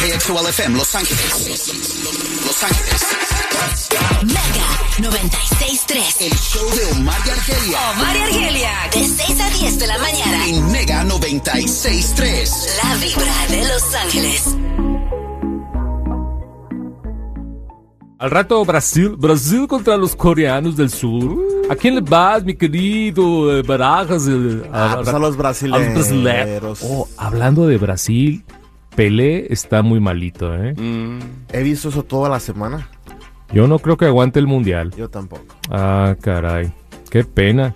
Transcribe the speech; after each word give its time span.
KXOL 0.00 0.48
FM 0.48 0.78
Los 0.78 0.94
Ángeles. 0.94 1.74
Los 2.46 2.62
Ángeles. 2.62 3.02
Mega 4.24 5.10
96.3. 5.10 6.22
El 6.22 6.32
show 6.32 6.66
de 6.74 6.98
Omar 6.98 7.20
y 7.26 7.28
Argelia. 7.28 7.78
Omar 7.90 8.16
y 8.16 8.20
Argelia. 8.20 8.70
De 8.94 9.06
6 9.06 9.40
a 9.40 9.50
10 9.50 9.78
de 9.78 9.86
la 9.86 9.98
mañana. 9.98 10.48
En 10.48 10.72
Mega 10.72 11.04
96.3. 11.04 12.50
La 12.82 12.94
vibra 12.96 13.46
de 13.50 13.68
Los 13.68 13.94
Ángeles. 13.94 14.56
Al 18.18 18.30
rato 18.30 18.64
Brasil, 18.64 19.16
Brasil 19.18 19.66
contra 19.68 19.98
los 19.98 20.16
coreanos 20.16 20.76
del 20.76 20.88
sur. 20.88 21.38
¿A 21.68 21.76
quién 21.76 21.94
le 21.96 22.00
vas, 22.00 22.42
mi 22.42 22.54
querido 22.54 23.54
eh, 23.54 23.60
Barajas? 23.60 24.26
Ah, 24.72 24.94
pues 24.96 25.08
a 25.08 25.18
los 25.18 25.36
brasileños. 25.36 25.78
a 25.78 25.84
los 25.84 25.94
brasileños. 25.94 26.80
Oh, 26.84 27.06
hablando 27.18 27.66
de 27.66 27.76
Brasil, 27.76 28.42
Pelé 29.00 29.46
está 29.50 29.80
muy 29.80 29.98
malito, 29.98 30.54
¿eh? 30.54 30.74
He 31.54 31.62
visto 31.62 31.88
eso 31.88 32.02
toda 32.04 32.28
la 32.28 32.38
semana. 32.38 32.86
Yo 33.50 33.66
no 33.66 33.78
creo 33.78 33.96
que 33.96 34.04
aguante 34.04 34.38
el 34.38 34.46
mundial. 34.46 34.90
Yo 34.94 35.08
tampoco. 35.08 35.56
Ah, 35.70 36.14
caray. 36.20 36.70
Qué 37.08 37.24
pena. 37.24 37.74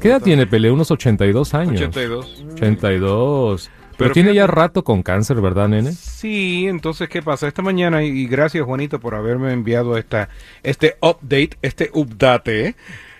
¿Qué 0.00 0.08
edad 0.08 0.20
tiene 0.20 0.48
Pelé? 0.48 0.72
Unos 0.72 0.90
82 0.90 1.54
años. 1.54 1.80
82. 1.80 2.44
82. 2.54 3.70
Pero, 3.70 3.96
Pero 3.98 4.10
tiene 4.10 4.34
ya 4.34 4.48
rato 4.48 4.82
con 4.82 5.04
cáncer, 5.04 5.40
¿verdad, 5.40 5.68
nene? 5.68 5.92
Sí, 5.92 6.66
entonces, 6.66 7.08
¿qué 7.08 7.22
pasa? 7.22 7.46
Esta 7.46 7.62
mañana, 7.62 8.02
y 8.02 8.26
gracias 8.26 8.64
Juanito 8.64 8.98
por 8.98 9.14
haberme 9.14 9.52
enviado 9.52 9.96
esta, 9.96 10.28
este 10.64 10.96
update, 11.00 11.50
este 11.62 11.88
update. 11.94 12.70
eh, 12.70 12.74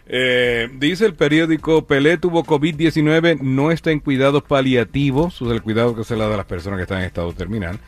dice 0.09 1.05
el 1.05 1.15
periódico, 1.15 1.87
Pelé 1.87 2.17
tuvo 2.17 2.45
COVID-19, 2.45 3.41
no 3.41 3.71
está 3.71 3.91
en 3.91 4.01
cuidados 4.01 4.43
paliativos, 4.43 5.41
es 5.43 5.49
el 5.49 5.63
cuidado 5.63 5.95
que 5.95 6.05
se 6.05 6.15
le 6.15 6.21
da 6.21 6.35
a 6.35 6.39
las 6.39 6.47
personas 6.47 6.79
que 6.79 6.85
están 6.85 7.01
en 7.01 7.05
estado 7.05 7.33
terminal. 7.35 7.79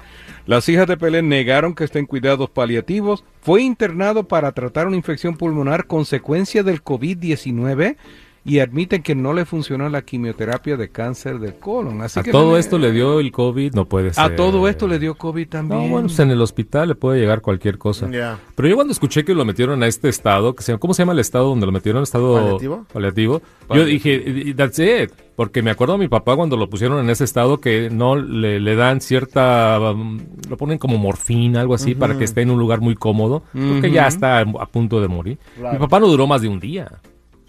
Las 0.47 0.69
hijas 0.69 0.87
de 0.87 0.97
Pelé 0.97 1.23
negaron 1.23 1.75
que 1.75 1.85
está 1.85 1.99
en 1.99 2.07
cuidados 2.07 2.51
paliativos, 2.51 3.25
fue 3.41 3.63
internado 3.63 4.25
para 4.25 4.53
tratar 4.53 4.87
una 4.87 4.97
infección 4.97 5.37
pulmonar 5.37 5.87
consecuencia 5.87 6.63
del 6.63 6.83
COVID-19 6.83 7.97
y 8.45 8.61
admiten 8.61 9.03
que 9.03 9.15
no 9.15 9.33
le 9.35 9.45
funcionó 9.45 9.89
la 9.89 10.03
quimioterapia 10.03 10.77
de 10.77 10.89
cáncer 10.89 11.39
del 11.39 11.55
colon. 11.57 12.01
Así 12.01 12.19
A 12.19 12.23
que 12.23 12.31
todo 12.31 12.57
esto 12.57 12.79
le 12.79 12.91
dio 12.91 13.21
el 13.21 13.31
COVID, 13.33 13.75
no 13.75 13.85
puede 13.85 14.15
ser. 14.15 14.25
a 14.25 14.35
todo 14.35 14.67
esto 14.67 14.89
le 14.89 14.99
dio 14.99 15.15
COVID 15.15 15.49
también. 15.49 15.83
No, 15.83 15.89
bueno, 15.89 16.09
pues 16.09 16.19
en 16.21 16.31
el 16.31 16.41
hospital 16.41 16.89
le 16.89 16.95
puede 16.95 17.21
llegar 17.21 17.43
cualquier 17.43 17.77
cosa. 17.79 18.09
Pero 18.55 18.69
yo 18.69 18.75
cuando 18.77 18.93
escuché 18.93 19.25
que 19.25 19.35
lo 19.35 19.45
metieron 19.45 19.83
a 19.83 19.87
este 19.87 20.09
estado, 20.09 20.55
que 20.55 20.63
se, 20.63 20.79
¿cómo 20.79 20.95
se 20.95 21.03
llama 21.03 21.13
el 21.13 21.19
estado 21.19 21.49
donde 21.49 21.67
lo 21.67 21.73
metieron? 21.73 22.03
¿Estado 22.03 22.35
¿Paliativo? 22.35 22.87
paliativo? 22.93 23.43
Yo 23.75 23.85
dije, 23.85 24.55
that's 24.57 24.79
it. 24.79 25.11
Porque 25.37 25.63
me 25.63 25.71
acuerdo 25.71 25.95
a 25.95 25.99
mi 25.99 26.09
papá 26.09 26.37
cuando 26.37 26.57
lo 26.59 26.69
pusieron 26.69 26.99
en 26.99 27.09
ese 27.09 27.25
estado 27.25 27.61
que 27.61 27.89
no 27.91 28.15
le, 28.17 28.61
le 28.61 28.75
dan 28.75 29.01
cierta, 29.01 29.79
um, 29.81 30.19
lo 30.51 30.57
ponen 30.59 30.77
como 30.77 30.99
morfina, 30.99 31.61
algo 31.63 31.75
así, 31.75 31.95
para 31.95 32.17
que 32.19 32.25
esté 32.25 32.43
en 32.43 32.51
un 32.51 32.59
lugar 32.59 32.81
muy 32.81 32.95
cómodo, 32.95 33.43
porque 33.53 33.91
ya 33.91 34.07
está 34.07 34.41
a 34.41 34.67
punto 34.67 35.01
de 35.01 35.09
morir. 35.09 35.39
Mi 35.73 35.79
papá 35.79 36.01
no 36.01 36.09
duró 36.09 36.27
más 36.27 36.43
de 36.43 36.49
un 36.49 36.61
día. 36.61 37.01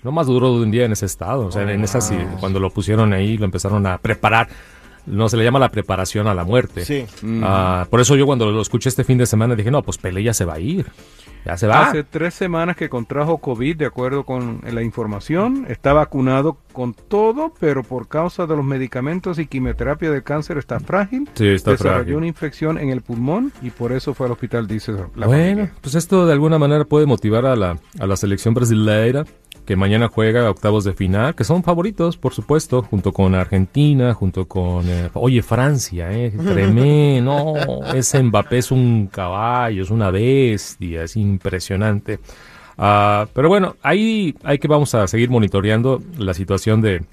No 0.04 0.12
más 0.12 0.28
duró 0.28 0.58
de 0.58 0.64
un 0.64 0.72
día 0.72 0.86
en 0.86 0.92
ese 0.94 1.06
estado. 1.06 1.46
O 1.48 1.52
sea, 1.52 1.72
en 1.72 1.84
esa 1.84 2.02
sí, 2.02 2.18
cuando 2.40 2.60
lo 2.60 2.70
pusieron 2.72 3.14
ahí, 3.14 3.38
lo 3.38 3.46
empezaron 3.46 3.86
a 3.86 3.98
preparar. 4.00 4.48
No 5.06 5.28
se 5.30 5.36
le 5.38 5.44
llama 5.44 5.58
la 5.58 5.70
preparación 5.70 6.28
a 6.28 6.34
la 6.36 6.44
muerte. 6.44 6.86
Sí. 6.86 7.06
Ah, 7.44 7.88
por 7.90 8.00
eso 8.02 8.16
yo 8.16 8.26
cuando 8.28 8.52
lo 8.52 8.62
escuché 8.62 8.88
este 8.90 9.04
fin 9.04 9.18
de 9.18 9.26
semana 9.26 9.56
dije, 9.56 9.72
no, 9.72 9.82
pues 9.82 9.98
Pelé 9.98 10.22
ya 10.24 10.34
se 10.34 10.46
va 10.46 10.54
a 10.56 10.60
ir. 10.60 10.86
Ya 11.44 11.58
se 11.58 11.66
va. 11.66 11.88
Hace 11.90 12.04
tres 12.04 12.36
semanas 12.36 12.76
que 12.76 12.88
contrajo 12.88 13.40
COVID, 13.40 13.76
de 13.78 13.88
acuerdo 13.88 14.26
con 14.26 14.62
la 14.72 14.84
información. 14.84 15.66
Está 15.70 15.92
vacunado 15.94 16.58
con 16.72 16.94
todo, 16.94 17.52
pero 17.60 17.82
por 17.82 18.08
causa 18.08 18.46
de 18.46 18.56
los 18.56 18.64
medicamentos 18.64 19.40
y 19.40 19.48
quimioterapia 19.48 20.12
del 20.12 20.22
cáncer 20.22 20.60
está 20.60 20.80
frágil. 20.80 21.28
Sí, 21.34 21.48
está 21.48 21.72
Desarrolló 21.72 21.96
frágil. 21.98 22.16
una 22.18 22.28
infección 22.28 22.78
en 22.78 22.90
el 22.92 23.02
pulmón 23.02 23.52
y 23.64 23.72
por 23.72 23.92
eso 23.94 24.14
fue 24.14 24.28
al 24.28 24.34
hospital, 24.34 24.68
dice 24.68 24.92
la 25.16 25.26
bueno, 25.26 25.32
familia. 25.64 25.74
pues 25.82 25.96
esto 25.96 26.28
de 26.28 26.34
alguna 26.34 26.60
manera 26.60 26.86
puede 26.86 27.08
motivar 27.08 27.48
a 27.48 27.56
la, 27.56 27.80
a 28.00 28.06
la 28.06 28.16
selección 28.16 28.54
brasileira 28.54 29.26
que 29.72 29.78
mañana 29.78 30.10
juega 30.10 30.50
octavos 30.50 30.84
de 30.84 30.92
final, 30.92 31.34
que 31.34 31.46
son 31.46 31.64
favoritos, 31.64 32.18
por 32.18 32.34
supuesto, 32.34 32.82
junto 32.82 33.14
con 33.14 33.34
Argentina, 33.36 34.14
junto 34.14 34.46
con, 34.46 34.86
eh, 34.90 35.10
oye, 35.14 35.42
Francia, 35.42 36.12
eh, 36.12 36.30
tremendo, 36.46 37.54
no, 37.56 37.94
ese 37.94 38.22
Mbappé 38.22 38.58
es 38.58 38.70
un 38.70 39.08
caballo, 39.08 39.82
es 39.82 39.90
una 39.90 40.12
bestia, 40.12 41.04
es 41.04 41.16
impresionante. 41.16 42.20
Ah, 42.78 43.28
pero 43.34 43.48
bueno, 43.48 43.78
ahí 43.82 44.36
hay 44.44 44.60
que 44.60 44.68
vamos 44.68 44.94
a 44.94 45.08
seguir 45.08 45.30
monitoreando 45.30 46.02
la 46.18 46.34
situación 46.34 46.82
de, 46.82 47.04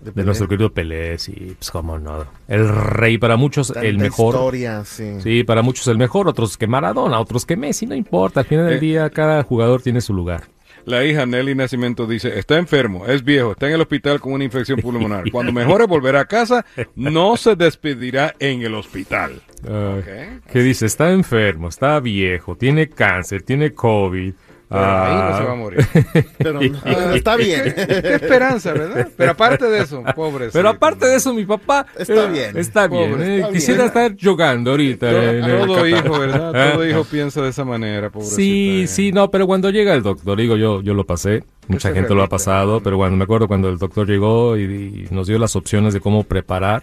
de 0.00 0.24
nuestro 0.24 0.48
querido 0.48 0.72
Pelé, 0.72 1.18
sí, 1.18 1.54
pues 1.58 1.70
cómo 1.70 1.98
no. 1.98 2.24
El 2.48 2.66
rey 2.66 3.18
para 3.18 3.36
muchos, 3.36 3.74
Tanta 3.74 3.86
el 3.86 3.98
mejor. 3.98 4.34
historia, 4.36 4.86
sí. 4.86 5.20
Sí, 5.20 5.44
para 5.44 5.60
muchos 5.60 5.86
el 5.88 5.98
mejor, 5.98 6.28
otros 6.28 6.56
que 6.56 6.66
Maradona, 6.66 7.20
otros 7.20 7.44
que 7.44 7.58
Messi, 7.58 7.84
no 7.84 7.94
importa. 7.94 8.40
Al 8.40 8.46
final 8.46 8.68
del 8.68 8.76
Eh. 8.78 8.80
día, 8.80 9.10
cada 9.10 9.42
jugador 9.42 9.82
tiene 9.82 10.00
su 10.00 10.14
lugar. 10.14 10.44
La 10.86 11.04
hija 11.04 11.26
Nelly 11.26 11.56
Nacimiento 11.56 12.06
dice, 12.06 12.38
está 12.38 12.58
enfermo, 12.58 13.06
es 13.06 13.24
viejo, 13.24 13.52
está 13.52 13.66
en 13.66 13.74
el 13.74 13.80
hospital 13.80 14.20
con 14.20 14.32
una 14.32 14.44
infección 14.44 14.78
pulmonar. 14.80 15.28
Cuando 15.32 15.52
mejore 15.52 15.84
volverá 15.84 16.20
a 16.20 16.24
casa, 16.26 16.64
no 16.94 17.36
se 17.36 17.56
despedirá 17.56 18.36
en 18.38 18.62
el 18.62 18.72
hospital. 18.72 19.42
¿Qué 19.64 20.60
dice? 20.60 20.86
Está 20.86 21.10
enfermo, 21.10 21.68
está 21.68 21.98
viejo, 21.98 22.56
tiene 22.56 22.88
cáncer, 22.88 23.42
tiene 23.42 23.72
COVID. 23.72 24.32
Pero 24.68 24.80
ahí 24.80 25.14
no 25.14 25.20
Ah, 25.22 25.38
se 25.38 25.44
va 25.44 25.52
a 25.52 25.54
morir. 25.54 25.86
Pero 26.38 26.60
ah, 26.84 27.12
está 27.14 27.36
bien. 27.36 27.72
Qué 27.76 28.14
esperanza, 28.14 28.72
¿verdad? 28.72 29.08
Pero 29.16 29.30
aparte 29.30 29.66
de 29.66 29.80
eso, 29.80 30.02
pobre. 30.16 30.48
Pero 30.52 30.68
aparte 30.70 31.06
de 31.06 31.16
eso, 31.16 31.32
mi 31.32 31.44
papá 31.44 31.86
Está 31.96 32.24
eh, 32.26 32.30
bien. 32.32 32.56
Está 32.56 32.88
bien. 32.88 33.12
Pobre, 33.12 33.26
eh, 33.26 33.36
está 33.42 33.52
Quisiera 33.52 33.84
bien. 33.84 33.86
estar 34.06 34.16
jugando 34.30 34.70
ahorita. 34.72 35.10
en 35.10 35.44
el 35.44 35.66
Todo 35.66 35.86
hijo, 35.86 36.18
¿verdad? 36.18 36.72
Todo 36.72 36.82
Ah. 36.82 36.88
hijo 36.88 37.04
piensa 37.04 37.42
de 37.42 37.50
esa 37.50 37.64
manera, 37.64 38.10
pobrecito. 38.10 38.36
Sí, 38.36 38.86
sí, 38.88 39.12
no, 39.12 39.30
pero 39.30 39.46
cuando 39.46 39.70
llega 39.70 39.94
el 39.94 40.02
doctor, 40.02 40.36
digo 40.36 40.56
yo, 40.56 40.82
yo 40.82 40.94
lo 40.94 41.04
pasé, 41.06 41.44
mucha 41.68 41.92
gente 41.92 42.12
lo 42.14 42.22
ha 42.24 42.28
pasado, 42.28 42.80
pero 42.80 42.96
cuando 42.96 43.16
me 43.16 43.22
acuerdo 43.24 43.46
cuando 43.46 43.68
el 43.68 43.78
doctor 43.78 44.06
llegó 44.08 44.56
y, 44.56 44.62
y 44.64 45.14
nos 45.14 45.28
dio 45.28 45.38
las 45.38 45.54
opciones 45.54 45.94
de 45.94 46.00
cómo 46.00 46.24
preparar 46.24 46.82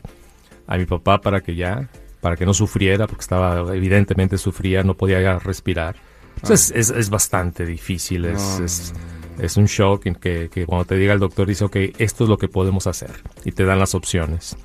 a 0.68 0.78
mi 0.78 0.86
papá 0.86 1.19
para 1.19 1.42
que 1.42 1.56
ya, 1.56 1.90
para 2.22 2.38
que 2.38 2.46
no 2.46 2.54
sufriera, 2.54 3.07
porque 3.07 3.22
estaba, 3.22 3.75
evidentemente 3.75 4.38
sufría, 4.38 4.84
no 4.84 4.94
podía 4.94 5.19
ya 5.22 5.38
respirar. 5.40 5.96
Entonces 6.35 6.74
es, 6.75 6.89
es 6.89 7.09
bastante 7.09 7.65
difícil, 7.65 8.25
es, 8.25 8.59
No, 8.59 8.65
es, 8.65 8.94
es 9.39 9.57
un 9.57 9.65
shock 9.65 10.03
que, 10.19 10.50
que 10.50 10.65
cuando 10.65 10.85
te 10.85 10.95
diga 10.95 11.13
el 11.13 11.19
doctor 11.19 11.47
dice, 11.47 11.65
ok, 11.65 11.75
esto 11.97 12.24
es 12.25 12.30
lo 12.30 12.38
que 12.38 12.47
podemos 12.47 12.88
hacer, 12.88 13.12
y 13.45 13.51
te 13.51 13.63
dan 13.63 13.80
las 13.80 13.95
opciones. 13.95 14.57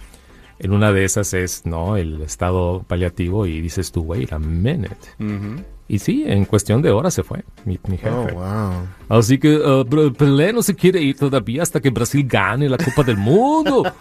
En 0.58 0.72
una 0.72 0.92
de 0.92 1.04
esas 1.04 1.34
es, 1.34 1.64
¿no? 1.66 1.96
El 1.96 2.20
estado 2.22 2.84
paliativo 2.86 3.46
y 3.46 3.60
dices 3.60 3.92
tú, 3.92 4.02
wait 4.02 4.32
a 4.32 4.38
minute. 4.38 4.96
Ujú. 5.20 5.62
Y 5.90 5.99
sí, 5.99 6.25
en 6.26 6.44
cuestión 6.44 6.82
de 6.82 6.90
horas 6.90 7.14
se 7.14 7.23
fue 7.23 7.43
mi, 7.64 7.79
mi 7.88 7.96
jefe. 7.96 8.11
Oh, 8.11 8.29
wow. 8.35 9.19
Así 9.19 9.38
que 9.38 9.56
uh, 9.56 10.12
Pelé 10.12 10.52
no 10.52 10.61
se 10.62 10.75
quiere 10.76 11.00
ir 11.00 11.17
todavía 11.17 11.62
hasta 11.62 11.81
que 11.81 11.88
Brasil 11.88 12.26
gane 12.29 12.69
la 12.69 12.76
Copa 12.76 13.02
del 13.02 13.17
Mundo. 13.17 13.82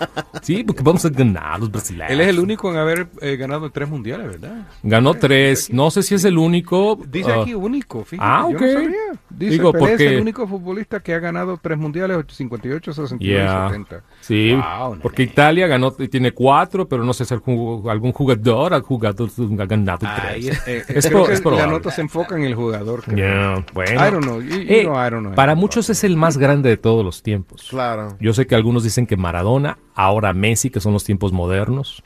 Sí, 0.44 0.63
porque 0.63 0.84
vamos 0.84 1.04
a 1.04 1.10
ganar 1.10 1.60
los 1.60 1.69
brasileños. 1.72 2.12
Él 2.12 2.22
es 2.22 2.28
el 2.28 2.39
único 2.39 2.69
en 2.72 2.78
haber 2.78 3.07
eh, 3.22 3.36
ganado 3.36 3.69
tres 3.69 3.89
mundiales, 3.89 4.28
¿verdad? 4.28 4.68
Ganó 4.84 5.13
tres. 5.16 5.74
No 5.74 5.89
sé 5.92 6.04
si 6.04 6.16
es 6.16 6.24
el 6.24 6.38
único. 6.38 6.98
Dice 7.07 7.31
uh, 7.36 7.42
aquí 7.42 7.54
único, 7.54 8.06
fíjate. 8.06 8.30
ah, 8.30 8.48
yo 8.50 8.56
ok. 8.56 8.62
no 8.62 8.72
sabía. 8.74 8.89
Dice 9.30 9.51
Digo, 9.51 9.72
Pelé 9.74 9.86
es 9.86 9.92
porque- 9.92 10.07
el 10.16 10.22
único 10.22 10.48
futbolista 10.48 11.00
que 11.01 11.13
ha 11.16 11.19
ganado 11.19 11.60
tres 11.62 11.78
mundiales, 11.78 12.18
58, 12.30 12.94
69 12.94 13.18
Yeah. 13.44 13.66
y 13.66 13.69
70. 13.72 14.04
Sí, 14.22 14.54
Wow, 14.54 14.89
nene. 14.92 15.01
porque 15.01 15.24
Italia 15.24 15.68
ganó, 15.68 15.92
tiene 15.92 16.31
cuatro, 16.31 16.88
pero 16.88 17.04
no 17.04 17.12
sé 17.13 17.25
si 17.25 17.34
algún, 17.34 17.89
algún 17.89 18.13
jugador, 18.13 18.74
ha 18.74 18.80
jugador 18.81 19.30
ha 19.60 19.66
ganado 19.66 20.07
Ay, 20.07 20.44
tres. 20.44 20.57
eh, 20.60 20.62
eh, 20.68 20.84
Es 20.88 21.10
que 21.10 21.22
es 21.34 21.44
la 21.45 21.68
probable. 21.79 21.85
nota 21.85 21.95
se 21.95 22.01
enfoca 22.01 22.35
en 22.38 22.44
el 22.44 22.56
jugador. 22.56 23.03
creo. 23.03 23.18
Yeah, 23.18 23.65
bueno. 23.74 23.91
I 24.07 24.12
don't 24.12 24.24
know. 24.25 24.41
You- 24.41 24.62
you 24.62 24.74
Eh, 24.74 24.81
know, 24.83 24.95
I 24.95 25.09
don't 25.09 25.24
know. 25.24 25.33
para 25.35 25.56
muchos 25.56 25.89
es 25.89 26.03
el 26.03 26.15
más 26.18 26.38
grande 26.38 26.69
de 26.69 26.77
todos 26.77 27.03
los 27.06 27.24
tiempos. 27.24 27.68
Claro. 27.69 28.18
Yo 28.19 28.33
sé 28.33 28.47
que 28.47 28.56
algunos 28.56 28.83
dicen 28.83 29.06
que 29.07 29.18
Maradona, 29.18 29.77
ahora 29.95 30.33
Messi, 30.33 30.69
que 30.69 30.79
son 30.79 30.94
los 30.94 31.03
tiempos 31.03 31.31
modernos, 31.31 32.03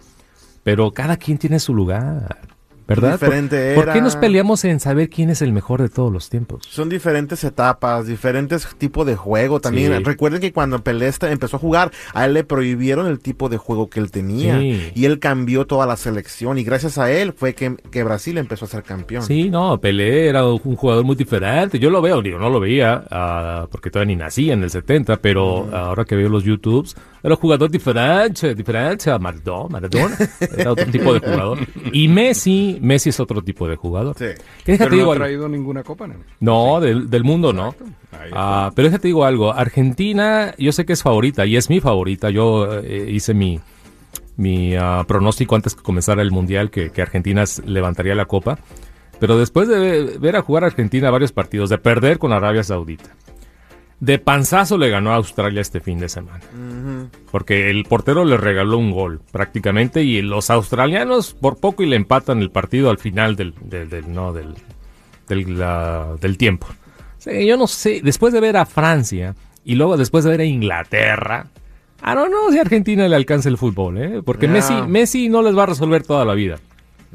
pero 0.64 0.92
cada 0.92 1.18
quien 1.18 1.38
tiene 1.38 1.60
su 1.60 1.74
lugar, 1.74 2.38
¿verdad? 2.96 3.20
¿Por- 3.20 3.30
Diferente 3.30 3.76
¿Por, 3.76 3.86
qué 3.86 3.92
era. 3.92 4.02
nos 4.02 4.16
peleamos 4.16 4.64
en 4.66 4.80
saber 4.80 5.10
quién 5.10 5.30
es 5.30 5.42
el 5.42 5.54
mejor 5.54 5.82
de 5.82 5.90
todos 5.90 6.12
los 6.12 6.30
tiempos? 6.30 6.64
Son 6.70 6.90
diferentes 6.90 7.44
etapas, 7.44 8.08
diferentes 8.08 8.68
tipos 8.78 9.06
de 9.06 9.16
juego 9.16 9.60
también. 9.60 9.96
Sí. 9.98 10.04
Recuerden 10.04 10.42
que 10.42 10.52
cuando 10.52 10.84
Pelé 10.84 11.12
empezó 11.22 11.58
a 11.58 11.60
jugar, 11.60 11.92
a 12.14 12.26
él 12.26 12.34
le 12.34 12.44
prohibieron 12.44 13.08
el 13.08 13.20
tipo 13.20 13.50
de 13.50 13.58
juego 13.58 13.90
que 13.90 14.00
él 14.00 14.12
tenía. 14.12 14.60
Sí. 14.60 14.92
Y 14.96 15.06
él 15.06 15.20
cambió 15.20 15.66
toda 15.66 15.86
la 15.86 15.98
selección. 15.98 16.58
Y 16.58 16.64
gracias 16.64 16.98
a 16.98 17.12
él 17.12 17.34
fue 17.34 17.54
que, 17.54 17.76
que 17.92 18.04
Brasil 18.04 18.38
empezó 18.38 18.66
a 18.66 18.68
ser 18.68 18.84
campeón. 18.84 19.24
Sí, 19.24 19.50
no, 19.50 19.80
Pelé 19.80 20.28
era 20.28 20.46
un 20.46 20.76
jugador 20.76 21.04
muy 21.04 21.16
diferente. 21.16 21.80
Yo 21.80 21.90
lo 21.90 22.02
veo, 22.02 22.22
digo, 22.22 22.40
no 22.40 22.50
lo 22.50 22.60
veía 22.60 23.04
ah, 23.10 23.68
porque 23.72 23.90
todavía 23.90 24.16
ni 24.16 24.22
nacía 24.22 24.54
en 24.54 24.64
el 24.64 24.70
70, 24.70 25.18
pero 25.18 25.70
ahora 25.76 26.06
que 26.06 26.16
veo 26.16 26.30
los 26.30 26.44
YouTubes, 26.44 26.96
era 27.24 27.36
un 27.36 27.40
jugador 27.40 27.70
diferente, 27.70 28.56
diferente 28.56 29.12
a 29.12 29.20
Maradona. 29.20 29.70
Maradona 29.70 30.18
era 30.58 30.72
otro 30.72 30.86
tipo 30.88 31.14
de 31.14 31.20
jugador. 31.20 31.60
Y 31.94 32.08
Messi, 32.08 32.80
Messi 32.82 33.10
es 33.10 33.20
otro 33.20 33.42
tipo 33.44 33.68
de 33.68 33.76
jugador. 33.78 34.16
Sí. 34.18 34.26
Que 34.66 34.74
déjate 34.74 34.90
Pero 34.90 34.96
digo 34.96 35.06
no 35.06 35.12
ha 35.12 35.14
algo. 35.14 35.24
traído 35.26 35.48
ninguna 35.50 35.84
copa, 35.84 36.08
¿no? 36.08 36.16
No, 36.40 36.80
del, 36.82 37.10
del 37.10 37.24
mundo 37.24 37.54
no. 37.54 37.74
Ah, 38.34 38.72
pero 38.76 38.88
déjate 38.90 39.08
digo 39.08 39.24
algo. 39.26 39.54
Argentina, 39.54 40.54
yo 40.58 40.72
sé 40.72 40.86
que 40.86 40.94
es 40.94 41.02
favorita 41.04 41.46
y 41.46 41.56
es 41.58 41.70
mi 41.70 41.80
favorita. 41.80 42.30
Yo 42.30 42.80
eh, 42.80 43.10
hice 43.12 43.34
mi, 43.34 43.60
mi 44.38 44.76
ah, 44.76 45.04
pronóstico 45.08 45.56
antes 45.56 45.76
que 45.76 45.82
comenzara 45.84 46.22
el 46.22 46.32
mundial 46.32 46.70
que, 46.72 46.90
que 46.92 47.02
Argentina 47.02 47.44
levantaría 47.66 48.16
la 48.16 48.26
copa. 48.26 48.60
Pero 49.20 49.38
después 49.38 49.68
de 49.68 49.78
ve- 49.80 50.18
ver 50.20 50.36
a 50.36 50.42
jugar 50.42 50.64
a 50.64 50.68
Argentina 50.68 51.12
varios 51.12 51.32
partidos, 51.32 51.70
de 51.70 51.78
perder 51.78 52.18
con 52.18 52.34
Arabia 52.34 52.64
Saudita, 52.64 53.12
de 54.02 54.18
panzazo 54.20 54.78
le 54.78 54.90
ganó 54.90 55.12
a 55.12 55.16
Australia 55.16 55.62
este 55.62 55.80
fin 55.80 56.00
de 56.00 56.10
semana. 56.10 56.42
Porque 57.32 57.70
el 57.70 57.86
portero 57.86 58.26
le 58.26 58.36
regaló 58.36 58.78
un 58.78 58.92
gol 58.92 59.22
prácticamente 59.32 60.04
y 60.04 60.22
los 60.24 60.50
australianos 60.50 61.34
por 61.34 61.60
poco 61.60 61.84
y 61.84 61.86
le 61.86 61.96
empatan 61.96 62.40
el 62.42 62.50
partido 62.52 62.90
al 62.90 62.98
final 62.98 63.36
del, 63.36 63.54
del, 63.62 63.90
del- 63.90 64.12
no, 64.14 64.34
del, 64.34 64.56
del, 65.30 65.58
la- 65.60 66.16
del 66.20 66.38
tiempo. 66.38 66.68
Yo 67.26 67.56
no 67.56 67.68
sé, 67.68 68.02
después 68.04 68.34
de 68.34 68.40
ver 68.42 68.58
a 68.58 68.66
Francia 68.66 69.36
y 69.64 69.76
luego 69.76 69.96
después 69.96 70.24
de 70.24 70.32
ver 70.32 70.42
a 70.42 70.46
Inglaterra, 70.46 71.46
I 72.04 72.16
don't 72.16 72.30
know 72.32 72.52
si 72.52 72.58
a 72.58 72.62
Argentina 72.62 73.08
le 73.08 73.16
alcanza 73.16 73.48
el 73.50 73.58
fútbol, 73.60 74.00
¿eh? 74.00 74.22
Porque 74.26 74.48
No. 74.48 74.54
Messi, 74.54 74.74
Messi 74.88 75.30
no 75.30 75.44
les 75.44 75.56
va 75.56 75.64
a 75.64 75.68
resolver 75.68 76.02
toda 76.02 76.26
la 76.26 76.34
vida. 76.34 76.58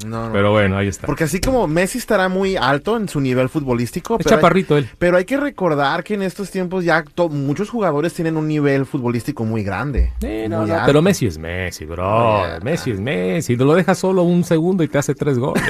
No, 0.05 0.27
no. 0.27 0.31
Pero 0.31 0.51
bueno, 0.51 0.77
ahí 0.77 0.87
está. 0.87 1.07
Porque 1.07 1.23
así 1.23 1.39
como 1.41 1.67
Messi 1.67 1.97
estará 1.97 2.29
muy 2.29 2.55
alto 2.55 2.97
en 2.97 3.09
su 3.09 3.19
nivel 3.19 3.49
futbolístico, 3.49 4.15
Es 4.19 4.23
pero 4.23 4.35
hay, 4.35 4.41
chaparrito 4.41 4.77
él. 4.77 4.87
pero 4.99 5.17
hay 5.17 5.25
que 5.25 5.37
recordar 5.37 6.03
que 6.03 6.13
en 6.13 6.21
estos 6.21 6.51
tiempos 6.51 6.83
ya 6.85 7.03
to- 7.03 7.29
muchos 7.29 7.69
jugadores 7.71 8.13
tienen 8.13 8.37
un 8.37 8.47
nivel 8.47 8.85
futbolístico 8.85 9.43
muy 9.43 9.63
grande. 9.63 10.13
Sí, 10.21 10.47
no, 10.47 10.59
muy 10.61 10.67
no, 10.69 10.73
alto. 10.75 10.85
pero 10.85 11.01
Messi 11.01 11.25
es 11.25 11.37
Messi, 11.39 11.85
bro. 11.85 12.37
Yeah. 12.45 12.59
Messi 12.61 12.91
es 12.91 12.99
Messi. 12.99 13.55
Lo 13.55 13.73
deja 13.73 13.95
solo 13.95 14.21
un 14.23 14.43
segundo 14.43 14.83
y 14.83 14.87
te 14.87 14.99
hace 14.99 15.15
tres 15.15 15.39
goles. 15.39 15.63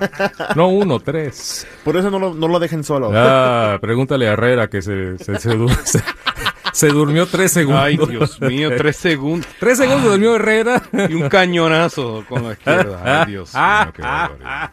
no 0.56 0.68
uno, 0.68 1.00
tres. 1.00 1.66
Por 1.84 1.96
eso 1.96 2.10
no 2.10 2.18
lo, 2.18 2.34
no 2.34 2.48
lo 2.48 2.58
dejen 2.58 2.84
solo. 2.84 3.10
Ah, 3.14 3.78
pregúntale 3.80 4.28
a 4.28 4.32
Herrera 4.32 4.68
que 4.68 4.82
se, 4.82 5.16
se, 5.18 5.38
se- 5.38 5.50
se 6.72 6.88
durmió 6.88 7.26
tres 7.26 7.52
segundos. 7.52 7.82
Ay, 7.82 7.96
Dios 7.96 8.40
mío, 8.40 8.70
tres 8.76 8.96
segundos. 8.96 9.48
Tres 9.58 9.78
segundos 9.78 10.02
se 10.02 10.08
durmió 10.10 10.36
Herrera. 10.36 10.82
Y 11.08 11.14
un 11.14 11.28
cañonazo 11.28 12.24
con 12.28 12.44
la 12.44 12.52
izquierda. 12.52 13.22
Ay, 13.22 13.32
Dios 13.32 13.54
mío, 13.54 13.92
qué 13.94 14.02
barbaridad. 14.02 14.72